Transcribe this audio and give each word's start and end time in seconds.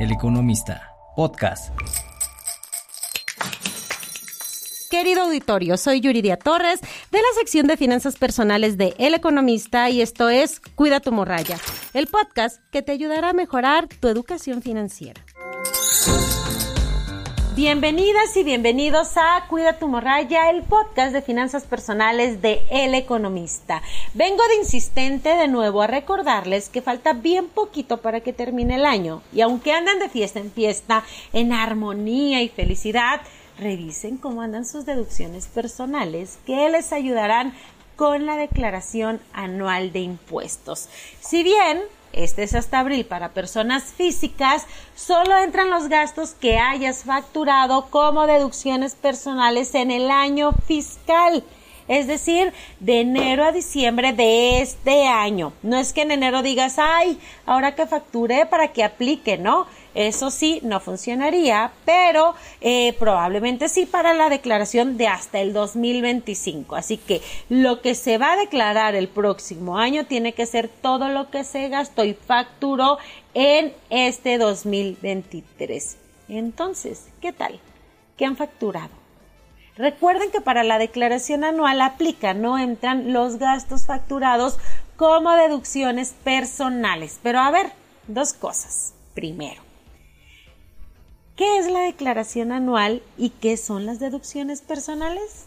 El 0.00 0.12
Economista, 0.12 0.94
podcast. 1.14 1.78
Querido 4.90 5.24
auditorio, 5.24 5.76
soy 5.76 6.00
Yuridia 6.00 6.38
Torres 6.38 6.80
de 6.80 7.18
la 7.18 7.28
sección 7.38 7.66
de 7.66 7.76
finanzas 7.76 8.16
personales 8.16 8.78
de 8.78 8.94
El 8.96 9.12
Economista 9.12 9.90
y 9.90 10.00
esto 10.00 10.30
es 10.30 10.60
Cuida 10.74 11.00
tu 11.00 11.12
morralla, 11.12 11.58
el 11.92 12.06
podcast 12.06 12.62
que 12.72 12.80
te 12.80 12.92
ayudará 12.92 13.28
a 13.28 13.34
mejorar 13.34 13.88
tu 13.88 14.08
educación 14.08 14.62
financiera. 14.62 15.22
Bienvenidas 17.56 18.36
y 18.36 18.44
bienvenidos 18.44 19.16
a 19.16 19.44
Cuida 19.48 19.76
tu 19.76 19.88
morralla, 19.88 20.50
el 20.50 20.62
podcast 20.62 21.12
de 21.12 21.20
finanzas 21.20 21.64
personales 21.64 22.40
de 22.40 22.62
El 22.70 22.94
Economista. 22.94 23.82
Vengo 24.14 24.46
de 24.46 24.56
insistente 24.56 25.30
de 25.30 25.48
nuevo 25.48 25.82
a 25.82 25.88
recordarles 25.88 26.68
que 26.68 26.80
falta 26.80 27.12
bien 27.12 27.48
poquito 27.48 27.96
para 27.96 28.20
que 28.20 28.32
termine 28.32 28.76
el 28.76 28.86
año 28.86 29.22
y 29.32 29.40
aunque 29.40 29.72
andan 29.72 29.98
de 29.98 30.08
fiesta 30.08 30.38
en 30.38 30.52
fiesta, 30.52 31.02
en 31.32 31.52
armonía 31.52 32.40
y 32.40 32.48
felicidad, 32.48 33.20
revisen 33.58 34.16
cómo 34.16 34.42
andan 34.42 34.64
sus 34.64 34.86
deducciones 34.86 35.48
personales 35.48 36.38
que 36.46 36.68
les 36.68 36.92
ayudarán 36.92 37.52
con 37.96 38.26
la 38.26 38.36
declaración 38.36 39.20
anual 39.32 39.92
de 39.92 39.98
impuestos. 39.98 40.88
Si 41.20 41.42
bien 41.42 41.80
este 42.12 42.42
es 42.42 42.54
hasta 42.54 42.80
abril 42.80 43.06
para 43.06 43.30
personas 43.30 43.84
físicas, 43.84 44.66
solo 44.94 45.36
entran 45.38 45.70
los 45.70 45.88
gastos 45.88 46.30
que 46.32 46.58
hayas 46.58 47.04
facturado 47.04 47.86
como 47.90 48.26
deducciones 48.26 48.94
personales 48.94 49.74
en 49.74 49.90
el 49.90 50.10
año 50.10 50.52
fiscal. 50.66 51.44
Es 51.88 52.06
decir, 52.06 52.52
de 52.78 53.00
enero 53.00 53.44
a 53.44 53.52
diciembre 53.52 54.12
de 54.12 54.60
este 54.60 55.06
año. 55.06 55.52
No 55.62 55.78
es 55.78 55.92
que 55.92 56.02
en 56.02 56.10
enero 56.10 56.42
digas, 56.42 56.78
ay, 56.78 57.18
ahora 57.46 57.74
que 57.74 57.86
facturé 57.86 58.46
para 58.46 58.68
que 58.68 58.84
aplique, 58.84 59.38
¿no? 59.38 59.66
Eso 59.94 60.30
sí, 60.30 60.60
no 60.62 60.78
funcionaría, 60.78 61.72
pero 61.84 62.34
eh, 62.60 62.94
probablemente 62.98 63.68
sí 63.68 63.86
para 63.86 64.14
la 64.14 64.28
declaración 64.28 64.96
de 64.96 65.08
hasta 65.08 65.40
el 65.40 65.52
2025. 65.52 66.76
Así 66.76 66.96
que 66.96 67.20
lo 67.48 67.80
que 67.80 67.96
se 67.96 68.16
va 68.16 68.32
a 68.32 68.36
declarar 68.36 68.94
el 68.94 69.08
próximo 69.08 69.78
año 69.78 70.06
tiene 70.06 70.32
que 70.32 70.46
ser 70.46 70.68
todo 70.68 71.08
lo 71.08 71.30
que 71.30 71.42
se 71.42 71.68
gastó 71.68 72.04
y 72.04 72.14
facturó 72.14 72.98
en 73.34 73.72
este 73.90 74.38
2023. 74.38 75.96
Entonces, 76.28 77.08
¿qué 77.20 77.32
tal? 77.32 77.58
¿Qué 78.16 78.24
han 78.24 78.36
facturado? 78.36 78.99
Recuerden 79.80 80.30
que 80.30 80.42
para 80.42 80.62
la 80.62 80.78
declaración 80.78 81.42
anual 81.42 81.80
aplica, 81.80 82.34
no 82.34 82.58
entran 82.58 83.14
los 83.14 83.38
gastos 83.38 83.86
facturados 83.86 84.58
como 84.96 85.30
deducciones 85.32 86.14
personales. 86.22 87.18
Pero 87.22 87.38
a 87.38 87.50
ver, 87.50 87.72
dos 88.06 88.34
cosas. 88.34 88.92
Primero, 89.14 89.62
¿Qué 91.40 91.56
es 91.56 91.70
la 91.70 91.80
declaración 91.80 92.52
anual 92.52 93.02
y 93.16 93.30
qué 93.30 93.56
son 93.56 93.86
las 93.86 93.98
deducciones 93.98 94.60
personales? 94.60 95.46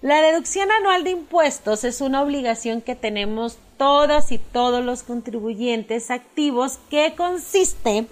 La 0.00 0.22
deducción 0.22 0.70
anual 0.70 1.02
de 1.02 1.10
impuestos 1.10 1.82
es 1.82 2.00
una 2.00 2.22
obligación 2.22 2.82
que 2.82 2.94
tenemos 2.94 3.58
todas 3.78 4.30
y 4.30 4.38
todos 4.38 4.84
los 4.84 5.02
contribuyentes 5.02 6.12
activos 6.12 6.78
que 6.88 7.16
consiste 7.16 8.06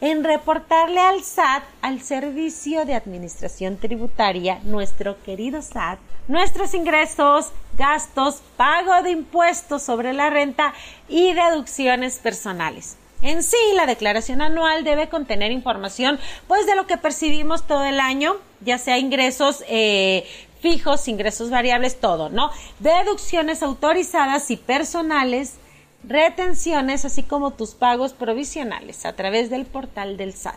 en 0.00 0.22
reportarle 0.22 1.00
al 1.00 1.24
SAT, 1.24 1.64
al 1.80 2.00
Servicio 2.00 2.84
de 2.84 2.94
Administración 2.94 3.76
Tributaria, 3.76 4.60
nuestro 4.62 5.20
querido 5.24 5.62
SAT, 5.62 5.98
nuestros 6.28 6.74
ingresos, 6.74 7.50
gastos, 7.76 8.40
pago 8.56 9.02
de 9.02 9.10
impuestos 9.10 9.82
sobre 9.82 10.12
la 10.12 10.30
renta 10.30 10.74
y 11.08 11.32
deducciones 11.32 12.20
personales. 12.20 12.96
En 13.20 13.42
sí, 13.42 13.56
la 13.74 13.86
declaración 13.86 14.42
anual 14.42 14.84
debe 14.84 15.08
contener 15.08 15.50
información 15.50 16.20
pues 16.46 16.66
de 16.66 16.76
lo 16.76 16.86
que 16.86 16.98
percibimos 16.98 17.66
todo 17.66 17.84
el 17.84 17.98
año, 17.98 18.36
ya 18.60 18.78
sea 18.78 18.98
ingresos 18.98 19.64
eh, 19.68 20.24
fijos, 20.62 21.08
ingresos 21.08 21.50
variables, 21.50 22.00
todo, 22.00 22.30
¿no? 22.30 22.50
Deducciones 22.78 23.62
autorizadas 23.62 24.50
y 24.50 24.56
personales, 24.56 25.56
retenciones, 26.04 27.04
así 27.04 27.24
como 27.24 27.50
tus 27.50 27.74
pagos 27.74 28.14
provisionales 28.14 29.04
a 29.04 29.12
través 29.12 29.50
del 29.50 29.66
portal 29.66 30.16
del 30.16 30.32
SAT. 30.32 30.56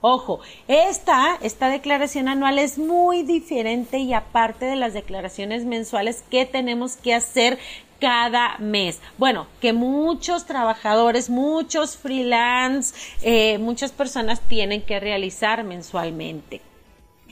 Ojo, 0.00 0.40
esta, 0.66 1.38
esta 1.42 1.68
declaración 1.68 2.28
anual 2.28 2.58
es 2.58 2.78
muy 2.78 3.22
diferente 3.22 3.98
y 3.98 4.14
aparte 4.14 4.64
de 4.64 4.74
las 4.74 4.94
declaraciones 4.94 5.64
mensuales 5.64 6.24
que 6.28 6.44
tenemos 6.44 6.96
que 6.96 7.14
hacer 7.14 7.58
cada 8.00 8.58
mes. 8.58 9.00
Bueno, 9.16 9.46
que 9.60 9.72
muchos 9.72 10.44
trabajadores, 10.44 11.30
muchos 11.30 11.96
freelance, 11.96 12.92
eh, 13.22 13.58
muchas 13.58 13.92
personas 13.92 14.40
tienen 14.40 14.82
que 14.82 14.98
realizar 14.98 15.62
mensualmente. 15.62 16.60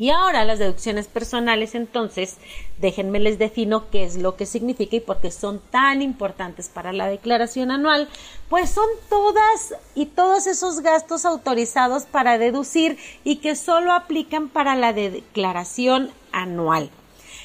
Y 0.01 0.09
ahora 0.09 0.47
las 0.47 0.59
deducciones 0.59 1.09
personales, 1.09 1.75
entonces, 1.75 2.39
déjenme 2.79 3.21
les 3.21 3.39
defino 3.39 3.91
qué 3.91 4.03
es 4.03 4.17
lo 4.17 4.35
que 4.35 4.47
significa 4.47 4.97
y 4.97 5.01
por 5.01 5.21
qué 5.21 5.31
son 5.31 5.61
tan 5.71 6.01
importantes 6.01 6.71
para 6.71 6.95
la 6.95 7.07
declaración 7.07 7.71
anual, 7.71 8.09
pues 8.49 8.71
son 8.71 8.87
todas 9.11 9.75
y 9.95 10.07
todos 10.07 10.47
esos 10.47 10.81
gastos 10.81 11.27
autorizados 11.27 12.05
para 12.05 12.39
deducir 12.39 12.97
y 13.25 13.37
que 13.37 13.55
solo 13.55 13.93
aplican 13.93 14.49
para 14.49 14.75
la 14.75 14.95
declaración 14.95 16.11
anual. 16.33 16.89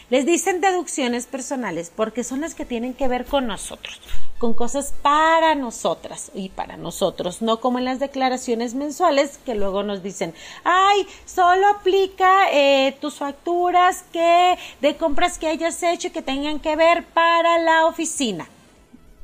Les 0.09 0.25
dicen 0.25 0.61
deducciones 0.61 1.25
personales 1.25 1.91
porque 1.93 2.23
son 2.23 2.39
las 2.39 2.55
que 2.55 2.63
tienen 2.63 2.93
que 2.93 3.09
ver 3.09 3.25
con 3.25 3.47
nosotros, 3.47 3.99
con 4.37 4.53
cosas 4.53 4.93
para 5.01 5.55
nosotras 5.55 6.31
y 6.33 6.49
para 6.49 6.75
nosotros, 6.77 7.41
no 7.41 7.59
como 7.61 7.79
en 7.79 7.85
las 7.85 7.99
declaraciones 7.99 8.73
mensuales 8.73 9.39
que 9.45 9.55
luego 9.55 9.83
nos 9.83 10.03
dicen, 10.03 10.33
ay, 10.63 11.07
solo 11.25 11.67
aplica 11.67 12.51
eh, 12.51 12.97
tus 12.99 13.15
facturas 13.15 14.03
que 14.11 14.57
de 14.81 14.97
compras 14.97 15.37
que 15.37 15.47
hayas 15.47 15.81
hecho 15.83 16.11
que 16.11 16.21
tengan 16.21 16.59
que 16.59 16.75
ver 16.75 17.05
para 17.05 17.59
la 17.59 17.85
oficina. 17.85 18.47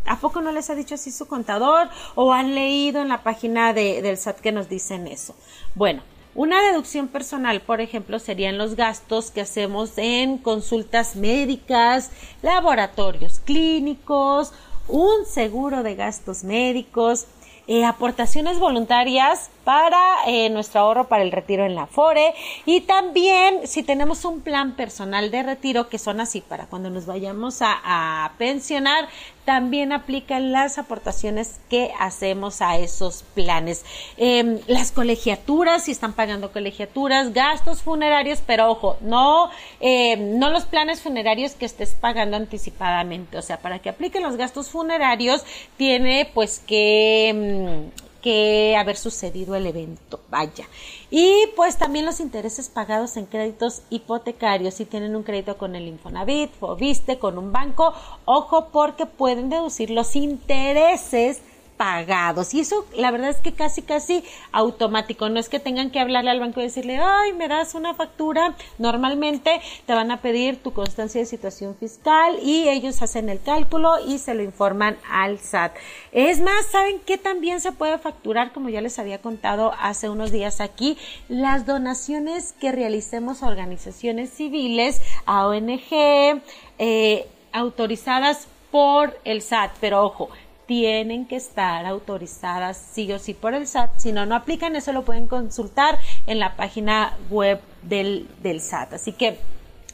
¿A 0.05 0.17
poco 0.17 0.41
no 0.41 0.51
les 0.51 0.69
ha 0.69 0.75
dicho 0.75 0.95
así 0.95 1.11
su 1.11 1.27
contador 1.27 1.89
o 2.15 2.33
han 2.33 2.55
leído 2.55 3.01
en 3.01 3.09
la 3.09 3.21
página 3.21 3.73
de, 3.73 4.01
del 4.01 4.17
SAT 4.17 4.39
que 4.39 4.51
nos 4.51 4.67
dicen 4.67 5.07
eso? 5.07 5.35
Bueno, 5.75 6.01
una 6.33 6.61
deducción 6.61 7.09
personal, 7.09 7.59
por 7.59 7.81
ejemplo, 7.81 8.17
serían 8.17 8.57
los 8.57 8.75
gastos 8.75 9.31
que 9.31 9.41
hacemos 9.41 9.97
en 9.97 10.37
consultas 10.37 11.17
médicas, 11.17 12.09
laboratorios 12.41 13.41
clínicos, 13.41 14.53
un 14.91 15.25
seguro 15.25 15.83
de 15.83 15.95
gastos 15.95 16.43
médicos, 16.43 17.25
eh, 17.67 17.85
aportaciones 17.85 18.59
voluntarias 18.59 19.49
para 19.63 19.99
eh, 20.27 20.49
nuestro 20.49 20.81
ahorro 20.81 21.07
para 21.07 21.23
el 21.23 21.31
retiro 21.31 21.65
en 21.65 21.75
la 21.75 21.85
FORE. 21.85 22.33
Y 22.65 22.81
también 22.81 23.67
si 23.67 23.83
tenemos 23.83 24.25
un 24.25 24.41
plan 24.41 24.75
personal 24.75 25.29
de 25.31 25.43
retiro 25.43 25.87
que 25.87 25.99
son 25.99 26.19
así 26.19 26.41
para 26.41 26.65
cuando 26.65 26.89
nos 26.89 27.05
vayamos 27.05 27.59
a, 27.61 28.31
pensionar 28.37 29.07
también 29.45 29.91
aplican 29.91 30.51
las 30.51 30.77
aportaciones 30.77 31.59
que 31.69 31.91
hacemos 31.99 32.61
a 32.61 32.77
esos 32.77 33.23
planes. 33.33 33.83
Em, 34.17 34.59
las 34.67 34.91
colegiaturas 34.91 35.85
si 35.85 35.91
están 35.91 36.13
pagando 36.13 36.51
colegiaturas 36.51 37.33
gastos 37.33 37.81
funerarios 37.81 38.41
pero 38.45 38.69
ojo 38.69 38.97
no 39.01 39.49
em, 39.79 40.37
no 40.37 40.51
los 40.51 40.65
planes 40.65 41.01
funerarios 41.01 41.53
que 41.53 41.65
estés 41.65 41.95
pagando 41.99 42.37
anticipadamente. 42.37 43.37
O 43.37 43.41
sea 43.41 43.57
para 43.57 43.79
que 43.79 43.89
apliquen 43.89 44.23
los 44.23 44.37
gastos 44.37 44.69
funerarios 44.69 45.43
tiene 45.77 46.29
pues 46.33 46.59
que 46.59 47.50
em, 47.51 47.91
que 48.21 48.75
haber 48.77 48.97
sucedido 48.97 49.55
el 49.55 49.65
evento, 49.65 50.19
vaya. 50.29 50.65
Y 51.09 51.33
pues 51.55 51.77
también 51.77 52.05
los 52.05 52.19
intereses 52.19 52.69
pagados 52.69 53.17
en 53.17 53.25
créditos 53.25 53.81
hipotecarios, 53.89 54.75
si 54.75 54.85
tienen 54.85 55.15
un 55.15 55.23
crédito 55.23 55.57
con 55.57 55.75
el 55.75 55.87
Infonavit, 55.87 56.51
o 56.59 56.75
viste 56.75 57.17
con 57.17 57.37
un 57.37 57.51
banco, 57.51 57.93
ojo 58.25 58.67
porque 58.71 59.05
pueden 59.05 59.49
deducir 59.49 59.89
los 59.89 60.15
intereses 60.15 61.41
pagados. 61.81 62.53
Y 62.53 62.59
eso, 62.59 62.85
la 62.95 63.09
verdad 63.09 63.31
es 63.31 63.37
que 63.37 63.53
casi, 63.53 63.81
casi 63.81 64.23
automático. 64.51 65.29
No 65.29 65.39
es 65.39 65.49
que 65.49 65.59
tengan 65.59 65.89
que 65.89 65.99
hablarle 65.99 66.29
al 66.29 66.39
banco 66.39 66.59
y 66.59 66.65
decirle, 66.65 66.99
ay, 67.01 67.33
me 67.33 67.47
das 67.47 67.73
una 67.73 67.95
factura. 67.95 68.53
Normalmente 68.77 69.59
te 69.87 69.93
van 69.95 70.11
a 70.11 70.21
pedir 70.21 70.61
tu 70.61 70.73
constancia 70.73 71.19
de 71.19 71.25
situación 71.25 71.75
fiscal 71.75 72.37
y 72.43 72.69
ellos 72.69 73.01
hacen 73.01 73.29
el 73.29 73.41
cálculo 73.41 73.95
y 74.07 74.19
se 74.19 74.35
lo 74.35 74.43
informan 74.43 74.95
al 75.09 75.39
SAT. 75.39 75.73
Es 76.11 76.39
más, 76.39 76.67
¿saben 76.67 77.01
qué 77.03 77.17
también 77.17 77.59
se 77.59 77.71
puede 77.71 77.97
facturar? 77.97 78.53
Como 78.53 78.69
ya 78.69 78.81
les 78.81 78.99
había 78.99 79.19
contado 79.19 79.73
hace 79.79 80.07
unos 80.07 80.31
días 80.31 80.61
aquí, 80.61 80.99
las 81.29 81.65
donaciones 81.65 82.53
que 82.61 82.71
realicemos 82.71 83.41
a 83.41 83.47
organizaciones 83.47 84.29
civiles, 84.29 85.01
a 85.25 85.47
ONG, 85.47 86.43
eh, 86.77 87.27
autorizadas 87.53 88.47
por 88.69 89.19
el 89.23 89.41
SAT. 89.41 89.71
Pero 89.81 90.05
ojo, 90.05 90.29
tienen 90.71 91.25
que 91.25 91.35
estar 91.35 91.85
autorizadas 91.85 92.81
sí 92.93 93.11
o 93.11 93.19
sí 93.19 93.33
por 93.33 93.53
el 93.53 93.67
SAT. 93.67 93.89
Si 93.97 94.13
no, 94.13 94.25
no 94.25 94.35
aplican, 94.35 94.77
eso 94.77 94.93
lo 94.93 95.03
pueden 95.03 95.27
consultar 95.27 95.99
en 96.27 96.39
la 96.39 96.55
página 96.55 97.17
web 97.29 97.59
del, 97.81 98.29
del 98.41 98.61
SAT. 98.61 98.93
Así 98.93 99.11
que 99.11 99.37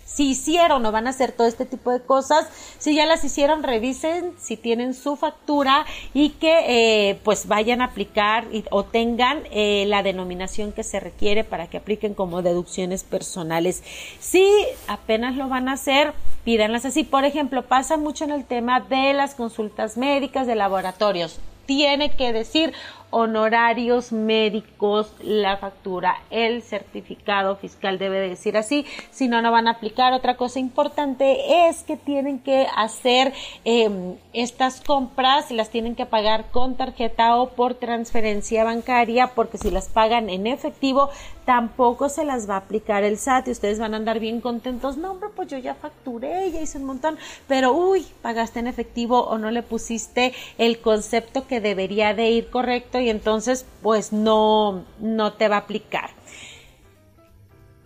si 0.05 0.29
hicieron 0.29 0.85
o 0.85 0.91
van 0.91 1.07
a 1.07 1.09
hacer 1.09 1.31
todo 1.31 1.47
este 1.47 1.65
tipo 1.65 1.91
de 1.91 1.99
cosas. 2.01 2.47
Si 2.77 2.93
ya 2.93 3.07
las 3.07 3.23
hicieron, 3.23 3.63
revisen 3.63 4.33
si 4.39 4.55
tienen 4.55 4.93
su 4.93 5.15
factura 5.15 5.83
y 6.13 6.29
que 6.29 7.09
eh, 7.09 7.19
pues 7.23 7.47
vayan 7.47 7.81
a 7.81 7.85
aplicar 7.85 8.45
o 8.69 8.85
tengan 8.85 9.39
eh, 9.49 9.85
la 9.87 10.03
denominación 10.03 10.73
que 10.73 10.83
se 10.83 10.99
requiere 10.99 11.43
para 11.43 11.71
que 11.71 11.77
apliquen 11.77 12.13
como 12.13 12.43
deducciones 12.43 13.03
personales. 13.03 13.81
Si 14.19 14.47
apenas 14.87 15.35
lo 15.37 15.49
van 15.49 15.69
a 15.69 15.73
hacer, 15.73 16.13
pídanlas 16.47 16.85
así. 16.85 17.03
Por 17.03 17.25
ejemplo, 17.25 17.63
pasa 17.63 17.97
mucho 17.97 18.23
en 18.23 18.31
el 18.31 18.45
tema 18.45 18.79
de 18.79 19.11
las 19.11 19.35
consultas 19.35 19.97
médicas 19.97 20.47
de 20.47 20.55
laboratorios 20.55 21.41
tiene 21.65 22.15
que 22.15 22.31
decir 22.31 22.73
honorarios 23.09 24.11
médicos, 24.11 25.13
la 25.21 25.57
factura, 25.57 26.17
el 26.29 26.61
certificado 26.61 27.55
fiscal 27.55 27.97
debe 27.97 28.19
decir 28.19 28.57
así, 28.57 28.85
si 29.11 29.27
no, 29.27 29.41
no 29.41 29.51
van 29.51 29.67
a 29.67 29.71
aplicar. 29.71 30.13
Otra 30.13 30.35
cosa 30.35 30.59
importante 30.59 31.67
es 31.67 31.83
que 31.83 31.95
tienen 31.95 32.39
que 32.39 32.67
hacer 32.75 33.33
em, 33.63 34.15
estas 34.33 34.81
compras 34.81 35.51
y 35.51 35.55
las 35.55 35.69
tienen 35.69 35.95
que 35.95 36.05
pagar 36.05 36.45
con 36.51 36.75
tarjeta 36.75 37.37
o 37.37 37.49
por 37.49 37.75
transferencia 37.75 38.63
bancaria, 38.63 39.27
porque 39.27 39.57
si 39.57 39.71
las 39.71 39.87
pagan 39.87 40.29
en 40.29 40.47
efectivo, 40.47 41.09
tampoco 41.45 42.09
se 42.09 42.25
las 42.25 42.49
va 42.49 42.55
a 42.55 42.57
aplicar 42.57 43.03
el 43.03 43.17
SAT 43.17 43.47
y 43.47 43.51
ustedes 43.51 43.79
van 43.79 43.93
a 43.93 43.97
andar 43.97 44.19
bien 44.19 44.41
contentos. 44.41 44.97
No, 44.97 45.11
hombre, 45.11 45.29
pues 45.33 45.47
yo 45.47 45.57
ya 45.57 45.75
facturé, 45.75 46.51
ya 46.51 46.61
hice 46.61 46.77
un 46.77 46.83
montón, 46.83 47.17
pero 47.47 47.71
uy, 47.71 48.05
pagaste 48.21 48.59
en 48.59 48.67
efectivo 48.67 49.21
o 49.21 49.37
no 49.37 49.49
le 49.49 49.63
pusiste 49.63 50.33
el 50.57 50.79
concepto 50.79 51.47
que 51.47 51.61
debería 51.61 52.13
de 52.13 52.29
ir 52.29 52.49
correcto 52.49 52.96
y 52.99 53.09
entonces 53.09 53.65
pues 53.81 54.13
no, 54.13 54.83
no 54.99 55.33
te 55.33 55.47
va 55.47 55.57
a 55.57 55.59
aplicar. 55.59 56.11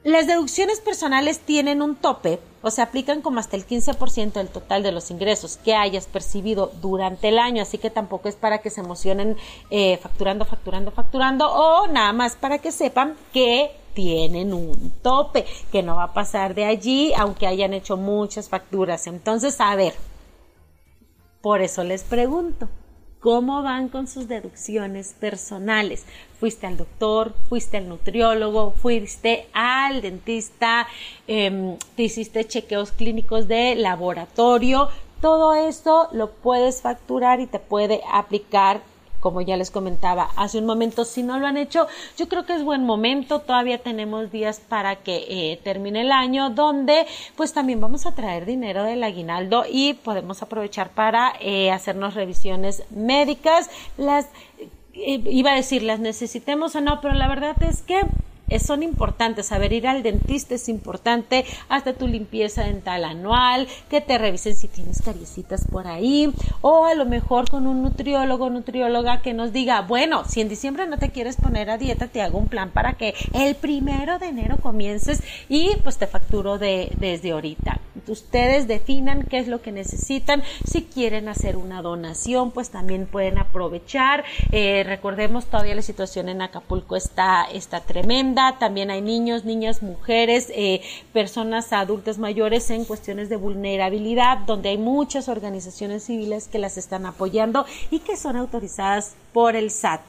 Las 0.03 0.25
deducciones 0.25 0.81
personales 0.81 1.41
tienen 1.41 1.83
un 1.83 1.95
tope 1.95 2.39
o 2.63 2.71
se 2.71 2.81
aplican 2.81 3.21
como 3.21 3.39
hasta 3.39 3.55
el 3.55 3.67
15% 3.67 4.33
del 4.33 4.47
total 4.47 4.81
de 4.81 4.91
los 4.91 5.11
ingresos 5.11 5.57
que 5.57 5.75
hayas 5.75 6.07
percibido 6.07 6.71
durante 6.81 7.29
el 7.29 7.37
año, 7.37 7.61
así 7.61 7.77
que 7.77 7.91
tampoco 7.91 8.27
es 8.27 8.35
para 8.35 8.59
que 8.59 8.71
se 8.71 8.81
emocionen 8.81 9.37
eh, 9.69 9.97
facturando, 9.97 10.43
facturando, 10.45 10.89
facturando 10.89 11.51
o 11.51 11.87
nada 11.87 12.13
más 12.13 12.35
para 12.35 12.57
que 12.57 12.71
sepan 12.71 13.15
que 13.31 13.75
tienen 13.93 14.53
un 14.53 14.91
tope, 15.03 15.45
que 15.71 15.83
no 15.83 15.95
va 15.95 16.05
a 16.05 16.13
pasar 16.13 16.55
de 16.55 16.65
allí 16.65 17.13
aunque 17.15 17.45
hayan 17.45 17.73
hecho 17.73 17.95
muchas 17.95 18.49
facturas. 18.49 19.05
Entonces, 19.05 19.61
a 19.61 19.75
ver, 19.75 19.93
por 21.41 21.61
eso 21.61 21.83
les 21.83 22.03
pregunto, 22.03 22.69
cómo 23.21 23.61
van 23.61 23.87
con 23.87 24.07
sus 24.07 24.27
deducciones 24.27 25.15
personales. 25.19 26.03
Fuiste 26.39 26.67
al 26.67 26.75
doctor, 26.75 27.33
fuiste 27.47 27.77
al 27.77 27.87
nutriólogo, 27.87 28.71
fuiste 28.71 29.47
al 29.53 30.01
dentista, 30.01 30.87
em, 31.27 31.77
te 31.95 32.03
hiciste 32.03 32.45
chequeos 32.45 32.91
clínicos 32.91 33.47
de 33.47 33.75
laboratorio. 33.75 34.89
Todo 35.21 35.53
esto 35.53 36.09
lo 36.11 36.31
puedes 36.31 36.81
facturar 36.81 37.39
y 37.39 37.45
te 37.45 37.59
puede 37.59 38.01
aplicar 38.11 38.81
como 39.21 39.39
ya 39.39 39.55
les 39.55 39.71
comentaba 39.71 40.29
hace 40.35 40.57
un 40.57 40.65
momento. 40.65 41.05
Si 41.05 41.23
no 41.23 41.39
lo 41.39 41.47
han 41.47 41.55
hecho, 41.55 41.87
yo 42.17 42.27
creo 42.27 42.45
que 42.45 42.55
es 42.55 42.63
buen 42.63 42.83
momento. 42.83 43.39
Todavía 43.39 43.77
tenemos 43.77 44.31
días 44.31 44.59
para 44.59 44.97
que 44.97 45.25
eh, 45.29 45.59
termine 45.63 46.01
el 46.01 46.11
año, 46.11 46.49
donde 46.49 47.05
pues 47.37 47.53
también 47.53 47.79
vamos 47.79 48.05
a 48.05 48.13
traer 48.13 48.45
dinero 48.45 48.83
del 48.83 49.03
aguinaldo 49.03 49.63
y 49.71 49.93
podemos 49.93 50.41
aprovechar 50.41 50.89
para 50.89 51.33
eh, 51.39 51.71
hacernos 51.71 52.15
revisiones 52.15 52.83
médicas. 52.89 53.69
Las 53.97 54.25
eh, 54.93 55.21
iba 55.25 55.51
a 55.51 55.55
decir 55.55 55.83
las 55.83 55.99
necesitemos 55.99 56.75
o 56.75 56.81
no, 56.81 56.99
pero 56.99 57.13
la 57.13 57.29
verdad 57.29 57.55
es 57.63 57.81
que 57.81 58.01
son 58.59 58.83
importantes. 58.83 59.47
Saber 59.47 59.73
ir 59.73 59.87
al 59.87 60.03
dentista 60.03 60.55
es 60.55 60.69
importante, 60.69 61.45
hasta 61.69 61.93
tu 61.93 62.07
limpieza 62.07 62.63
dental 62.63 63.03
anual, 63.03 63.67
que 63.89 64.01
te 64.01 64.17
revisen 64.17 64.55
si 64.55 64.67
tienes 64.67 65.01
cariecitas 65.01 65.67
por 65.67 65.87
ahí, 65.87 66.31
o 66.61 66.85
a 66.85 66.95
lo 66.95 67.05
mejor 67.05 67.49
con 67.49 67.67
un 67.67 67.81
nutriólogo, 67.81 68.49
nutrióloga 68.49 69.21
que 69.21 69.33
nos 69.33 69.53
diga, 69.53 69.81
bueno, 69.81 70.23
si 70.25 70.41
en 70.41 70.49
diciembre 70.49 70.87
no 70.87 70.97
te 70.97 71.09
quieres 71.09 71.35
poner 71.35 71.69
a 71.69 71.77
dieta, 71.77 72.07
te 72.07 72.21
hago 72.21 72.37
un 72.37 72.47
plan 72.47 72.71
para 72.71 72.93
que 72.93 73.13
el 73.33 73.55
primero 73.55 74.19
de 74.19 74.27
enero 74.27 74.57
comiences 74.57 75.21
y 75.49 75.75
pues 75.83 75.97
te 75.97 76.07
facturo 76.07 76.57
de, 76.57 76.91
desde 76.99 77.31
ahorita. 77.31 77.79
Ustedes 78.07 78.67
definan 78.67 79.23
qué 79.23 79.39
es 79.39 79.47
lo 79.47 79.61
que 79.61 79.71
necesitan. 79.71 80.43
Si 80.65 80.83
quieren 80.83 81.27
hacer 81.27 81.57
una 81.57 81.81
donación, 81.81 82.51
pues 82.51 82.69
también 82.69 83.05
pueden 83.05 83.37
aprovechar. 83.37 84.23
Eh, 84.51 84.83
recordemos, 84.85 85.45
todavía 85.45 85.75
la 85.75 85.81
situación 85.81 86.29
en 86.29 86.41
Acapulco 86.41 86.95
está, 86.95 87.45
está 87.51 87.81
tremenda 87.81 88.41
también 88.59 88.91
hay 88.91 89.01
niños, 89.01 89.45
niñas, 89.45 89.81
mujeres, 89.81 90.51
eh, 90.55 90.81
personas 91.13 91.73
adultas 91.73 92.17
mayores 92.17 92.69
en 92.69 92.85
cuestiones 92.85 93.29
de 93.29 93.35
vulnerabilidad, 93.35 94.39
donde 94.39 94.69
hay 94.69 94.77
muchas 94.77 95.29
organizaciones 95.29 96.03
civiles 96.03 96.47
que 96.47 96.59
las 96.59 96.77
están 96.77 97.05
apoyando 97.05 97.65
y 97.89 97.99
que 97.99 98.17
son 98.17 98.35
autorizadas 98.35 99.15
por 99.33 99.55
el 99.55 99.71
SAT 99.71 100.01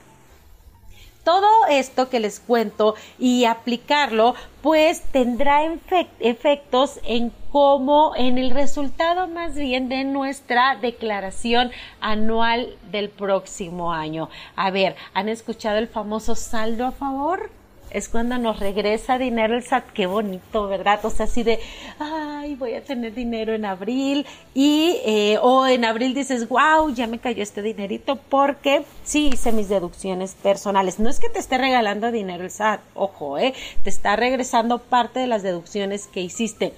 todo 1.24 1.48
esto 1.70 2.08
que 2.08 2.20
les 2.20 2.40
cuento 2.40 2.94
y 3.18 3.44
aplicarlo, 3.44 4.34
pues 4.60 5.02
tendrá 5.12 5.60
efectos 6.20 7.00
en 7.04 7.32
cómo, 7.50 8.12
en 8.16 8.38
el 8.38 8.50
resultado 8.50 9.28
más 9.28 9.54
bien 9.54 9.88
de 9.88 10.04
nuestra 10.04 10.76
declaración 10.76 11.70
anual 12.00 12.76
del 12.90 13.10
próximo 13.10 13.92
año. 13.92 14.28
A 14.56 14.70
ver, 14.70 14.96
¿han 15.14 15.28
escuchado 15.28 15.78
el 15.78 15.88
famoso 15.88 16.34
saldo 16.34 16.86
a 16.86 16.92
favor? 16.92 17.50
Es 17.92 18.08
cuando 18.08 18.38
nos 18.38 18.58
regresa 18.58 19.18
dinero 19.18 19.54
el 19.54 19.62
SAT, 19.62 19.90
qué 19.92 20.06
bonito, 20.06 20.66
¿verdad? 20.66 21.04
O 21.04 21.10
sea, 21.10 21.26
así 21.26 21.42
de, 21.42 21.60
ay, 21.98 22.54
voy 22.54 22.74
a 22.74 22.82
tener 22.82 23.14
dinero 23.14 23.54
en 23.54 23.64
abril 23.64 24.26
y, 24.54 24.98
eh, 25.04 25.38
o 25.42 25.66
en 25.66 25.84
abril 25.84 26.14
dices, 26.14 26.48
wow, 26.48 26.92
ya 26.92 27.06
me 27.06 27.18
cayó 27.18 27.42
este 27.42 27.62
dinerito 27.62 28.16
porque 28.16 28.84
sí 29.04 29.30
hice 29.32 29.52
mis 29.52 29.68
deducciones 29.68 30.34
personales. 30.34 30.98
No 30.98 31.10
es 31.10 31.20
que 31.20 31.28
te 31.28 31.38
esté 31.38 31.58
regalando 31.58 32.10
dinero 32.10 32.44
el 32.44 32.50
SAT, 32.50 32.80
ojo, 32.94 33.38
¿eh? 33.38 33.54
Te 33.84 33.90
está 33.90 34.16
regresando 34.16 34.78
parte 34.78 35.20
de 35.20 35.26
las 35.26 35.42
deducciones 35.42 36.06
que 36.06 36.20
hiciste 36.20 36.72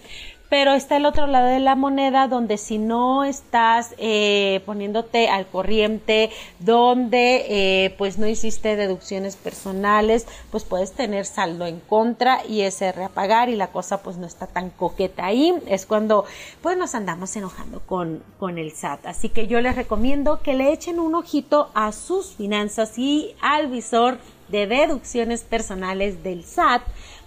pero 0.49 0.75
está 0.75 0.97
el 0.97 1.07
otro 1.07 1.27
lado 1.27 1.49
de 1.49 1.59
la 1.59 1.75
moneda 1.75 2.29
donde 2.29 2.59
si 2.59 2.79
no 2.79 3.25
estás 3.25 3.95
eh, 3.99 4.63
poniéndote 4.67 5.29
al 5.29 5.47
corriente, 5.47 6.31
donde 6.59 7.47
eh, 7.49 7.95
pues 7.99 8.19
no 8.19 8.27
hiciste 8.27 8.77
deducciones 8.77 9.37
personales, 9.37 10.27
pues 10.51 10.65
puedes 10.65 10.93
tener 10.93 11.27
saldo 11.27 11.67
en 11.67 11.81
contra 11.81 12.45
y 12.47 12.63
ese 12.63 12.93
reapagar 12.93 13.49
y 13.49 13.57
la 13.57 13.69
cosa 13.69 14.03
pues 14.03 14.17
no 14.17 14.27
está 14.27 14.47
tan 14.47 14.71
coqueta 14.71 15.27
ahí, 15.27 15.55
es 15.67 15.87
cuando 15.87 16.25
pues 16.63 16.77
nos 16.77 16.95
andamos 16.95 17.35
enojando 17.37 17.81
con, 17.81 18.23
con 18.39 18.59
el 18.59 18.73
SAT. 18.73 19.07
Así 19.07 19.29
que 19.29 19.47
yo 19.47 19.61
les 19.61 19.77
recomiendo 19.77 20.41
que 20.41 20.55
le 20.55 20.73
echen 20.73 21.01
un 21.01 21.15
ojito 21.15 21.71
a 21.75 21.93
sus 21.93 22.35
finanzas 22.35 22.99
y 22.99 23.35
al 23.41 23.69
visor 23.69 24.19
de 24.49 24.67
deducciones 24.67 25.43
personales 25.43 26.23
del 26.23 26.45
SAT 26.45 26.83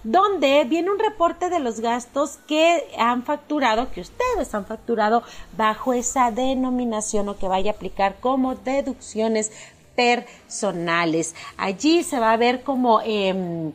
donde 0.07 0.63
viene 0.63 0.89
un 0.89 0.99
reporte 0.99 1.49
de 1.49 1.59
los 1.59 1.81
gastos 1.81 2.39
que 2.47 2.87
han 2.97 3.23
facturado, 3.23 3.91
que 3.91 3.99
ustedes 3.99 4.53
han 4.53 4.65
facturado 4.65 5.21
bajo 5.57 5.93
esa 5.93 6.31
denominación 6.31 7.27
o 7.27 7.37
que 7.37 7.49
vaya 7.49 7.71
a 7.71 7.73
aplicar 7.73 8.15
como 8.21 8.55
deducciones 8.55 9.51
personales. 9.95 11.35
Allí 11.57 12.03
se 12.03 12.19
va 12.19 12.31
a 12.31 12.37
ver 12.37 12.63
como... 12.63 13.01
Em, 13.01 13.73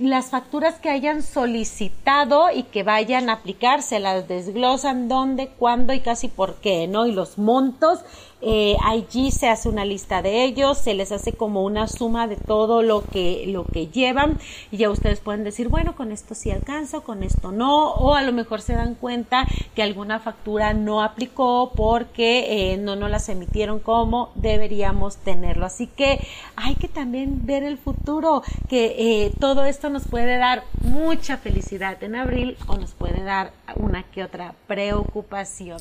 las 0.00 0.30
facturas 0.30 0.80
que 0.80 0.90
hayan 0.90 1.22
solicitado 1.22 2.50
y 2.52 2.64
que 2.64 2.82
vayan 2.82 3.30
a 3.30 3.34
aplicar, 3.34 3.80
se 3.80 4.00
las 4.00 4.26
desglosan 4.26 5.06
dónde, 5.06 5.50
cuándo 5.56 5.92
y 5.92 6.00
casi 6.00 6.26
por 6.26 6.56
qué, 6.56 6.88
¿no? 6.88 7.06
Y 7.06 7.12
los 7.12 7.38
montos 7.38 8.00
eh, 8.44 8.76
allí 8.84 9.30
se 9.30 9.48
hace 9.48 9.68
una 9.68 9.84
lista 9.84 10.20
de 10.20 10.44
ellos, 10.44 10.78
se 10.78 10.94
les 10.94 11.12
hace 11.12 11.32
como 11.32 11.62
una 11.64 11.86
suma 11.86 12.26
de 12.26 12.36
todo 12.36 12.82
lo 12.82 13.02
que, 13.02 13.44
lo 13.46 13.64
que 13.64 13.86
llevan 13.86 14.38
y 14.72 14.78
ya 14.78 14.90
ustedes 14.90 15.20
pueden 15.20 15.44
decir, 15.44 15.68
bueno, 15.68 15.94
con 15.94 16.10
esto 16.10 16.34
sí 16.34 16.50
alcanzo, 16.50 17.04
con 17.04 17.22
esto 17.22 17.52
no, 17.52 17.92
o 17.92 18.14
a 18.14 18.22
lo 18.22 18.32
mejor 18.32 18.60
se 18.60 18.74
dan 18.74 18.96
cuenta 18.96 19.46
que 19.74 19.82
alguna 19.82 20.18
factura 20.18 20.74
no 20.74 21.02
aplicó 21.02 21.72
porque 21.76 22.72
eh, 22.72 22.76
no 22.78 22.96
nos 22.96 23.10
las 23.10 23.28
emitieron 23.28 23.78
como 23.78 24.32
deberíamos 24.34 25.16
tenerlo. 25.18 25.66
Así 25.66 25.86
que 25.86 26.20
hay 26.56 26.74
que 26.74 26.88
también 26.88 27.46
ver 27.46 27.62
el 27.62 27.78
futuro, 27.78 28.42
que 28.68 28.96
eh, 28.98 29.32
todo 29.38 29.64
esto 29.64 29.88
nos 29.88 30.08
puede 30.08 30.36
dar 30.38 30.64
mucha 30.80 31.36
felicidad 31.36 32.02
en 32.02 32.16
abril 32.16 32.56
o 32.66 32.76
nos 32.76 32.92
puede 32.92 33.22
dar 33.22 33.52
una 33.76 34.02
que 34.02 34.24
otra 34.24 34.54
preocupación. 34.66 35.78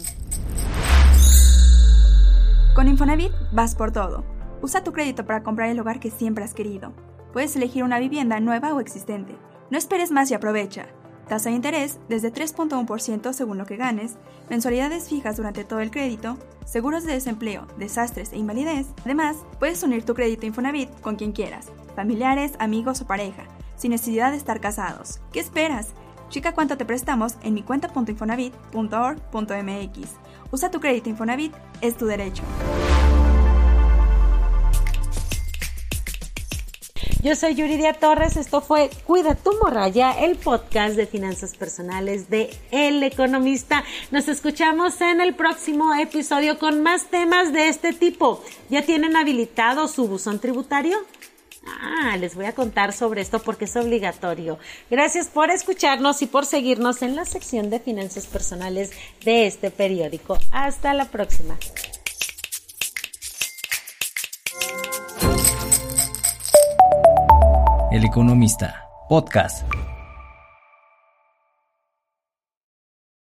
Con 2.74 2.88
Infonavit 2.88 3.34
vas 3.52 3.76
por 3.76 3.92
todo. 3.92 4.24
Usa 4.62 4.82
tu 4.82 4.94
crédito 4.94 5.26
para 5.26 5.44
comprar 5.44 5.70
el 5.70 5.80
hogar 5.82 6.00
que 6.00 6.10
siempre 6.10 6.46
has 6.46 6.54
querido. 6.54 6.94
Puedes 7.34 7.54
elegir 7.58 7.84
una 7.84 8.00
vivienda 8.00 8.40
nueva 8.40 8.74
o 8.74 8.80
existente. 8.80 9.36
No 9.70 9.78
esperes 9.78 10.10
más 10.10 10.32
y 10.32 10.36
aprovecha. 10.36 10.86
Tasa 11.28 11.50
de 11.50 11.58
interés 11.58 12.00
desde 12.08 12.32
3.1% 12.32 13.34
según 13.34 13.58
lo 13.58 13.66
que 13.66 13.76
ganes, 13.76 14.16
mensualidades 14.50 15.10
fijas 15.10 15.36
durante 15.36 15.66
todo 15.66 15.82
el 15.82 15.92
crédito, 15.92 16.38
seguros 16.66 17.04
de 17.04 17.12
desempleo, 17.12 17.68
desastres 17.78 18.32
e 18.32 18.38
invalidez. 18.38 18.88
Además, 19.04 19.36
puedes 19.60 19.84
unir 19.84 20.06
tu 20.06 20.14
crédito 20.14 20.46
Infonavit 20.46 20.90
con 21.02 21.18
quien 21.18 21.34
quieras, 21.34 21.68
familiares, 21.98 22.54
amigos 22.60 23.02
o 23.02 23.06
pareja, 23.06 23.44
sin 23.76 23.92
necesidad 23.92 24.32
de 24.32 24.38
estar 24.38 24.62
casados. 24.62 25.20
¿Qué 25.34 25.42
esperas? 25.42 25.90
Chica 26.30 26.54
cuánto 26.54 26.78
te 26.78 26.86
prestamos 26.86 27.36
en 27.44 27.54
mi 27.54 27.64
cuenta.infonavit.org.mx. 27.64 30.31
Usa 30.52 30.70
tu 30.70 30.80
crédito 30.82 31.10
Infonavit, 31.10 31.54
es 31.80 31.96
tu 31.98 32.06
derecho. 32.06 32.44
Yo 37.24 37.36
soy 37.36 37.54
Yuridia 37.54 37.94
Torres, 37.94 38.36
esto 38.36 38.62
fue 38.62 38.90
Cuida 39.06 39.36
tu 39.36 39.52
morralla, 39.62 40.12
el 40.12 40.38
podcast 40.38 40.96
de 40.96 41.06
finanzas 41.06 41.56
personales 41.56 42.30
de 42.30 42.50
El 42.72 43.04
Economista. 43.04 43.84
Nos 44.10 44.28
escuchamos 44.28 45.00
en 45.02 45.22
el 45.22 45.36
próximo 45.36 45.94
episodio 45.94 46.58
con 46.58 46.82
más 46.82 47.06
temas 47.12 47.54
de 47.54 47.70
este 47.70 47.94
tipo. 47.94 48.44
¿Ya 48.70 48.82
tienen 48.82 49.16
habilitado 49.16 49.88
su 49.88 50.08
buzón 50.08 50.40
tributario? 50.40 50.98
Ah, 51.66 52.18
les 52.18 52.36
voy 52.36 52.46
a 52.46 52.54
contar 52.54 52.92
sobre 52.94 53.22
esto 53.22 53.40
porque 53.40 53.66
es 53.66 53.76
obligatorio. 53.76 54.58
Gracias 54.90 55.28
por 55.28 55.52
escucharnos 55.52 56.22
y 56.22 56.26
por 56.26 56.46
seguirnos 56.46 57.02
en 57.02 57.16
la 57.16 57.26
sección 57.26 57.70
de 57.70 57.80
finanzas 57.80 58.26
personales 58.26 58.92
de 59.24 59.46
este 59.46 59.70
periódico. 59.70 60.38
Hasta 60.52 60.94
la 60.94 61.06
próxima. 61.06 61.58
El 67.92 68.06
Economista, 68.06 68.88
podcast. 69.10 69.66